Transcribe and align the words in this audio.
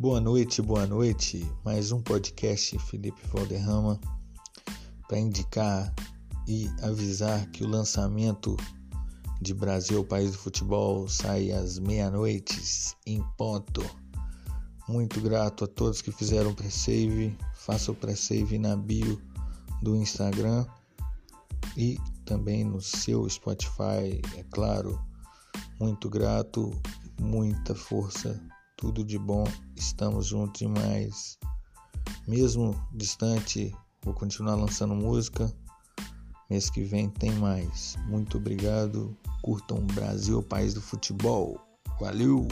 Boa 0.00 0.20
noite, 0.20 0.62
boa 0.62 0.86
noite. 0.86 1.44
Mais 1.64 1.90
um 1.90 2.00
podcast 2.00 2.78
Felipe 2.78 3.20
Valderrama 3.32 3.98
para 5.08 5.18
indicar 5.18 5.92
e 6.46 6.70
avisar 6.84 7.44
que 7.50 7.64
o 7.64 7.68
lançamento 7.68 8.56
de 9.42 9.52
Brasil, 9.52 10.04
país 10.04 10.30
do 10.30 10.38
futebol, 10.38 11.08
sai 11.08 11.50
às 11.50 11.80
meia-noites 11.80 12.94
em 13.04 13.20
ponto. 13.36 13.84
Muito 14.88 15.20
grato 15.20 15.64
a 15.64 15.66
todos 15.66 16.00
que 16.00 16.12
fizeram 16.12 16.54
pre-save. 16.54 17.36
Faça 17.56 17.90
o 17.90 17.94
pre-save 17.96 18.56
na 18.56 18.76
bio 18.76 19.20
do 19.82 19.96
Instagram 19.96 20.64
e 21.76 21.98
também 22.24 22.62
no 22.62 22.80
seu 22.80 23.28
Spotify, 23.28 24.22
é 24.36 24.44
claro. 24.52 24.96
Muito 25.80 26.08
grato, 26.08 26.70
muita 27.20 27.74
força 27.74 28.40
tudo 28.78 29.04
de 29.04 29.18
bom, 29.18 29.44
estamos 29.76 30.26
juntos 30.26 30.60
demais. 30.60 31.36
Mesmo 32.26 32.80
distante, 32.94 33.74
vou 34.04 34.14
continuar 34.14 34.54
lançando 34.54 34.94
música. 34.94 35.52
Mês 36.48 36.70
que 36.70 36.82
vem 36.84 37.10
tem 37.10 37.32
mais. 37.32 37.96
Muito 38.06 38.38
obrigado. 38.38 39.14
Curtam 39.42 39.84
Brasil, 39.94 40.42
país 40.42 40.74
do 40.74 40.80
futebol. 40.80 41.60
Valeu! 42.00 42.46